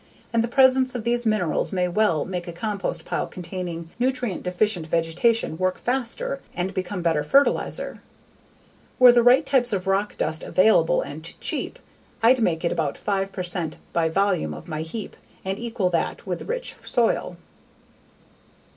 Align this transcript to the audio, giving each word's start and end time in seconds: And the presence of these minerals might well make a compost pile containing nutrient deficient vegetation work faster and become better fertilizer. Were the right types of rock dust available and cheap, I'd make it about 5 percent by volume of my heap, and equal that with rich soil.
And 0.33 0.43
the 0.43 0.47
presence 0.47 0.95
of 0.95 1.03
these 1.03 1.27
minerals 1.27 1.71
might 1.71 1.89
well 1.89 2.25
make 2.25 2.47
a 2.47 2.51
compost 2.51 3.05
pile 3.05 3.27
containing 3.27 3.91
nutrient 3.99 4.41
deficient 4.41 4.87
vegetation 4.87 5.59
work 5.59 5.77
faster 5.77 6.39
and 6.55 6.73
become 6.73 7.03
better 7.03 7.23
fertilizer. 7.23 8.01
Were 8.97 9.11
the 9.11 9.21
right 9.21 9.45
types 9.45 9.71
of 9.71 9.85
rock 9.85 10.17
dust 10.17 10.41
available 10.41 11.03
and 11.03 11.31
cheap, 11.39 11.77
I'd 12.23 12.41
make 12.41 12.65
it 12.65 12.71
about 12.71 12.97
5 12.97 13.31
percent 13.31 13.77
by 13.93 14.09
volume 14.09 14.55
of 14.55 14.67
my 14.67 14.81
heap, 14.81 15.15
and 15.45 15.59
equal 15.59 15.91
that 15.91 16.25
with 16.25 16.49
rich 16.49 16.73
soil. 16.83 17.37